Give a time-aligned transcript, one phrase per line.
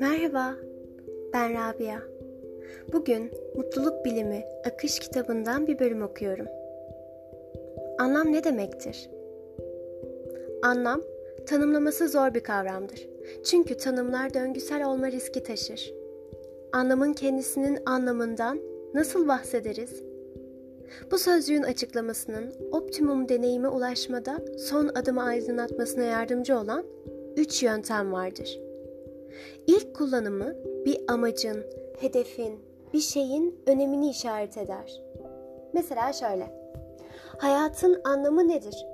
[0.00, 0.54] Merhaba,
[1.32, 1.98] ben Rabia.
[2.92, 6.46] Bugün Mutluluk Bilimi Akış kitabından bir bölüm okuyorum.
[7.98, 9.10] Anlam ne demektir?
[10.62, 11.02] Anlam,
[11.46, 13.08] tanımlaması zor bir kavramdır.
[13.44, 15.94] Çünkü tanımlar döngüsel olma riski taşır.
[16.72, 18.60] Anlamın kendisinin anlamından
[18.94, 20.13] nasıl bahsederiz?
[21.10, 26.84] Bu sözcüğün açıklamasının optimum deneyime ulaşmada son adımı aydınlatmasına yardımcı olan
[27.36, 28.60] üç yöntem vardır.
[29.66, 30.54] İlk kullanımı
[30.86, 31.64] bir amacın,
[32.00, 32.58] hedefin,
[32.92, 35.02] bir şeyin önemini işaret eder.
[35.72, 36.64] Mesela şöyle.
[37.38, 38.86] Hayatın anlamı nedir?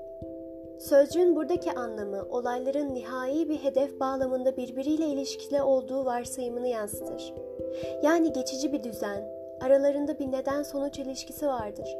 [0.78, 7.34] Sözcüğün buradaki anlamı olayların nihai bir hedef bağlamında birbiriyle ilişkili olduğu varsayımını yansıtır.
[8.02, 11.96] Yani geçici bir düzen, aralarında bir neden sonuç ilişkisi vardır.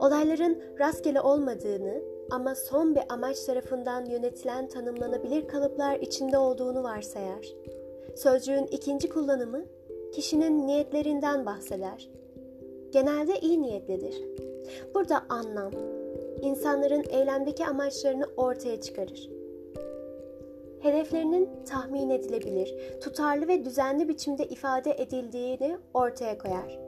[0.00, 7.54] Olayların rastgele olmadığını ama son bir amaç tarafından yönetilen tanımlanabilir kalıplar içinde olduğunu varsayar.
[8.16, 9.64] Sözcüğün ikinci kullanımı
[10.12, 12.10] kişinin niyetlerinden bahseder.
[12.92, 14.22] Genelde iyi niyetlidir.
[14.94, 15.72] Burada anlam,
[16.42, 19.39] insanların eylemdeki amaçlarını ortaya çıkarır.
[20.82, 26.78] Hedeflerinin tahmin edilebilir, tutarlı ve düzenli biçimde ifade edildiğini ortaya koyar.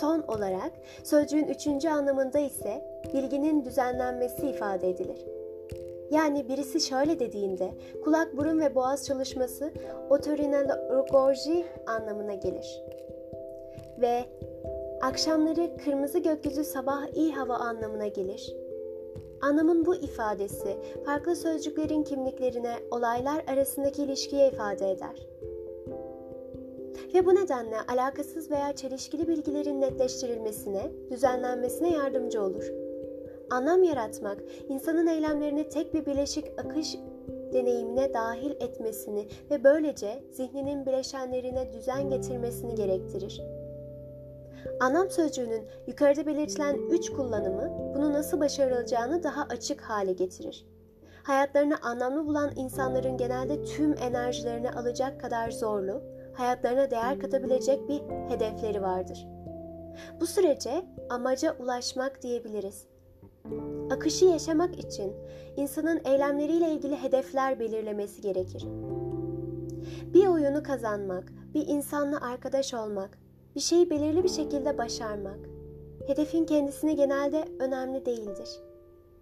[0.00, 5.26] Son olarak sözcüğün üçüncü anlamında ise bilginin düzenlenmesi ifade edilir.
[6.10, 7.70] Yani birisi şöyle dediğinde
[8.04, 9.72] kulak, burun ve boğaz çalışması
[10.10, 12.82] otorinolaryngoloji anlamına gelir.
[14.00, 14.24] Ve
[15.02, 18.63] akşamları kırmızı gökyüzü sabah iyi hava anlamına gelir.
[19.44, 25.26] Anlamın bu ifadesi farklı sözcüklerin kimliklerine, olaylar arasındaki ilişkiye ifade eder.
[27.14, 32.72] Ve bu nedenle alakasız veya çelişkili bilgilerin netleştirilmesine, düzenlenmesine yardımcı olur.
[33.50, 36.96] Anlam yaratmak, insanın eylemlerini tek bir bileşik akış
[37.52, 43.42] deneyimine dahil etmesini ve böylece zihninin bileşenlerine düzen getirmesini gerektirir.
[44.80, 50.66] Anlam sözcüğünün yukarıda belirtilen üç kullanımı bunu nasıl başarılacağını daha açık hale getirir.
[51.22, 56.02] Hayatlarını anlamlı bulan insanların genelde tüm enerjilerini alacak kadar zorlu,
[56.34, 59.26] hayatlarına değer katabilecek bir hedefleri vardır.
[60.20, 62.86] Bu sürece amaca ulaşmak diyebiliriz.
[63.90, 65.12] Akışı yaşamak için
[65.56, 68.66] insanın eylemleriyle ilgili hedefler belirlemesi gerekir.
[70.14, 73.18] Bir oyunu kazanmak, bir insanla arkadaş olmak,
[73.54, 75.38] bir şeyi belirli bir şekilde başarmak.
[76.06, 78.48] Hedefin kendisine genelde önemli değildir.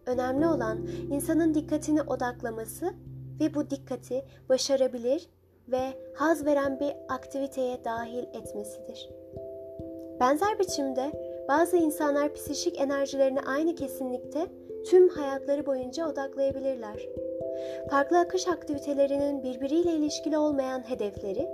[0.06, 2.94] Önemli olan insanın dikkatini odaklaması
[3.40, 5.28] ve bu dikkati başarabilir
[5.68, 5.80] ve
[6.14, 9.10] haz veren bir aktiviteye dahil etmesidir.
[10.20, 11.12] Benzer biçimde
[11.48, 14.46] bazı insanlar psişik enerjilerini aynı kesinlikte
[14.90, 17.08] tüm hayatları boyunca odaklayabilirler.
[17.90, 21.48] Farklı akış aktivitelerinin birbiriyle ilişkili olmayan hedefleri,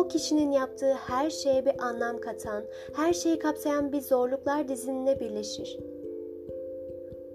[0.00, 5.78] o kişinin yaptığı her şeye bir anlam katan, her şeyi kapsayan bir zorluklar dizinine birleşir.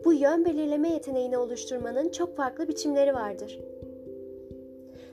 [0.06, 3.60] Bu yön belirleme yeteneğini oluşturmanın çok farklı biçimleri vardır.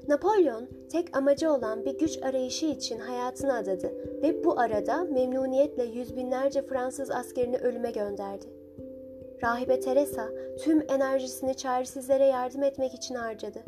[0.09, 3.93] Napolyon tek amacı olan bir güç arayışı için hayatını adadı
[4.23, 8.62] ve bu arada memnuniyetle yüz binlerce Fransız askerini ölüme gönderdi.
[9.43, 10.29] Rahibe Teresa
[10.65, 13.59] tüm enerjisini çaresizlere yardım etmek için harcadı.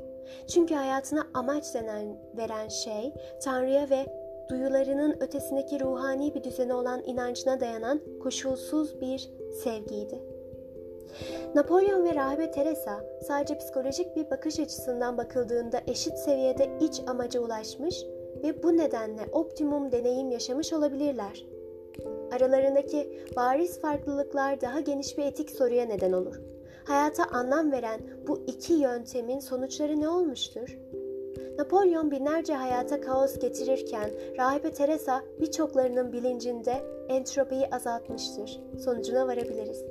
[0.48, 4.06] Çünkü hayatına amaç denen veren şey Tanrı'ya ve
[4.50, 9.30] duyularının ötesindeki ruhani bir düzene olan inancına dayanan koşulsuz bir
[9.62, 10.22] sevgiydi.
[11.54, 18.04] Napolyon ve Rahibe Teresa sadece psikolojik bir bakış açısından bakıldığında eşit seviyede iç amaca ulaşmış
[18.42, 21.53] ve bu nedenle optimum deneyim yaşamış olabilirler.
[22.34, 26.40] Aralarındaki bariz farklılıklar daha geniş bir etik soruya neden olur.
[26.84, 30.78] Hayata anlam veren bu iki yöntemin sonuçları ne olmuştur?
[31.58, 38.60] Napolyon binlerce hayata kaos getirirken Rahibe Teresa birçoklarının bilincinde entropiyi azaltmıştır.
[38.84, 39.84] Sonucuna varabiliriz.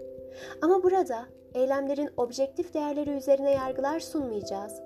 [0.62, 4.82] Ama burada eylemlerin objektif değerleri üzerine yargılar sunmayacağız.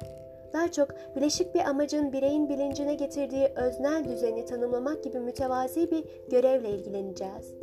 [0.53, 6.69] Daha çok bileşik bir amacın bireyin bilincine getirdiği öznel düzeni tanımlamak gibi mütevazi bir görevle
[6.69, 7.53] ilgileneceğiz.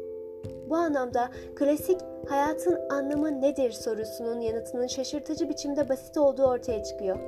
[0.70, 7.18] Bu anlamda klasik hayatın anlamı nedir sorusunun yanıtının şaşırtıcı biçimde basit olduğu ortaya çıkıyor.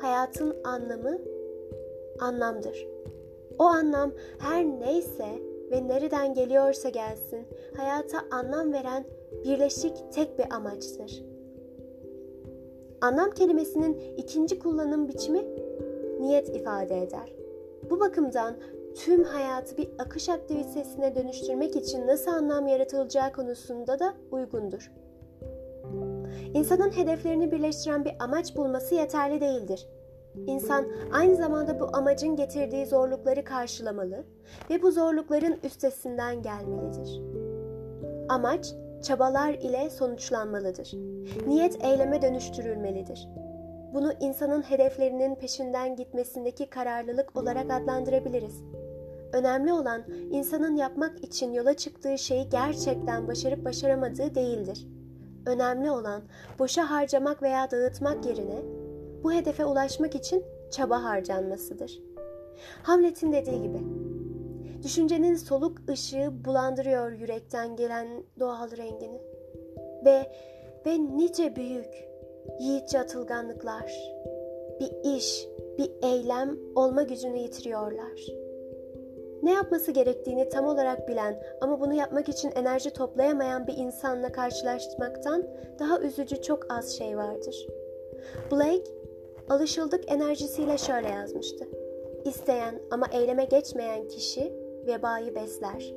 [0.00, 1.18] Hayatın anlamı
[2.20, 2.86] anlamdır.
[3.58, 5.28] O anlam her neyse
[5.70, 7.46] ve nereden geliyorsa gelsin
[7.76, 9.04] hayata anlam veren
[9.44, 11.29] birleşik tek bir amaçtır.
[13.00, 15.44] Anlam kelimesinin ikinci kullanım biçimi
[16.20, 17.32] niyet ifade eder.
[17.90, 18.56] Bu bakımdan
[18.94, 24.92] tüm hayatı bir akış aktivitesine dönüştürmek için nasıl anlam yaratılacağı konusunda da uygundur.
[26.54, 29.88] insanın hedeflerini birleştiren bir amaç bulması yeterli değildir.
[30.46, 34.24] İnsan aynı zamanda bu amacın getirdiği zorlukları karşılamalı
[34.70, 37.20] ve bu zorlukların üstesinden gelmelidir.
[38.28, 40.92] Amaç çabalar ile sonuçlanmalıdır.
[41.46, 43.28] Niyet eyleme dönüştürülmelidir.
[43.94, 48.62] Bunu insanın hedeflerinin peşinden gitmesindeki kararlılık olarak adlandırabiliriz.
[49.32, 54.86] Önemli olan insanın yapmak için yola çıktığı şeyi gerçekten başarıp başaramadığı değildir.
[55.46, 56.22] Önemli olan
[56.58, 58.62] boşa harcamak veya dağıtmak yerine
[59.24, 62.02] bu hedefe ulaşmak için çaba harcanmasıdır.
[62.82, 63.78] Hamlet'in dediği gibi,
[64.82, 68.08] düşüncenin soluk ışığı bulandırıyor yürekten gelen
[68.40, 69.20] doğal rengini.
[70.04, 70.32] Ve
[70.86, 72.08] ve nice büyük,
[72.60, 73.92] yiğitçe atılganlıklar,
[74.80, 75.48] bir iş,
[75.78, 78.20] bir eylem olma gücünü yitiriyorlar.
[79.42, 85.46] Ne yapması gerektiğini tam olarak bilen ama bunu yapmak için enerji toplayamayan bir insanla karşılaşmaktan
[85.78, 87.66] daha üzücü çok az şey vardır.
[88.52, 88.90] Blake,
[89.48, 91.68] alışıldık enerjisiyle şöyle yazmıştı.
[92.24, 94.52] İsteyen ama eyleme geçmeyen kişi
[94.86, 95.94] vebayı besler.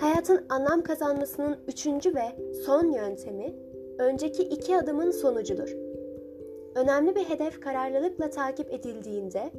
[0.00, 3.54] Hayatın anlam kazanmasının üçüncü ve son yöntemi
[3.98, 5.76] önceki iki adımın sonucudur.
[6.74, 9.50] Önemli bir hedef kararlılıkla takip edildiğinde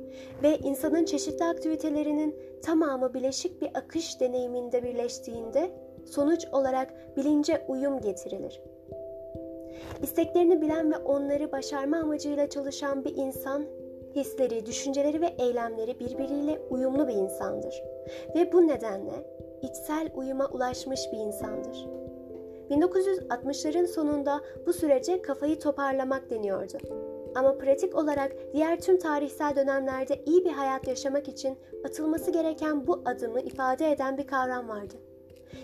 [0.44, 5.72] ve insanın çeşitli aktivitelerinin tamamı bileşik bir akış deneyiminde birleştiğinde
[6.06, 8.62] sonuç olarak bilince uyum getirilir.
[10.04, 13.66] İsteklerini bilen ve onları başarma amacıyla çalışan bir insan
[14.16, 17.84] hisleri, düşünceleri ve eylemleri birbiriyle uyumlu bir insandır.
[18.36, 19.14] Ve bu nedenle
[19.62, 21.88] içsel uyuma ulaşmış bir insandır.
[22.70, 26.78] 1960'ların sonunda bu sürece kafayı toparlamak deniyordu.
[27.36, 33.02] Ama pratik olarak diğer tüm tarihsel dönemlerde iyi bir hayat yaşamak için atılması gereken bu
[33.06, 34.96] adımı ifade eden bir kavram vardı.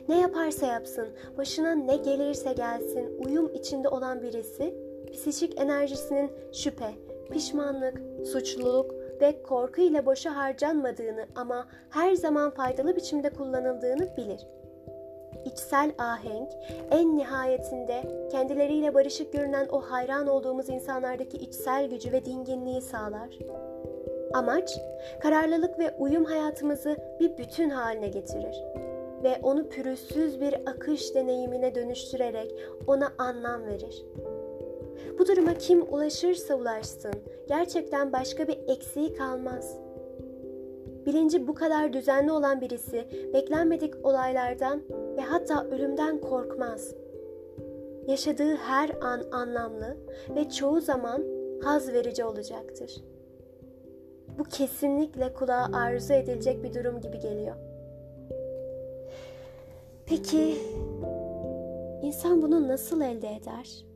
[0.09, 1.07] Ne yaparsa yapsın,
[1.37, 4.75] başına ne gelirse gelsin, uyum içinde olan birisi,
[5.13, 6.91] psikik enerjisinin şüphe,
[7.31, 14.47] pişmanlık, suçluluk ve korku ile boşa harcanmadığını ama her zaman faydalı biçimde kullanıldığını bilir.
[15.45, 16.51] İçsel ahenk
[16.91, 23.29] en nihayetinde kendileriyle barışık görünen o hayran olduğumuz insanlardaki içsel gücü ve dinginliği sağlar.
[24.33, 24.79] Amaç,
[25.21, 28.63] kararlılık ve uyum hayatımızı bir bütün haline getirir
[29.23, 32.51] ve onu pürüzsüz bir akış deneyimine dönüştürerek
[32.87, 34.05] ona anlam verir.
[35.19, 37.13] Bu duruma kim ulaşırsa ulaşsın,
[37.47, 39.77] gerçekten başka bir eksiği kalmaz.
[41.05, 44.81] Bilinci bu kadar düzenli olan birisi beklenmedik olaylardan
[45.17, 46.95] ve hatta ölümden korkmaz.
[48.07, 49.97] Yaşadığı her an anlamlı
[50.35, 51.23] ve çoğu zaman
[51.63, 53.03] haz verici olacaktır.
[54.39, 57.55] Bu kesinlikle kulağa arzu edilecek bir durum gibi geliyor.
[60.05, 60.55] Peki
[62.01, 63.90] insan bunu nasıl elde eder?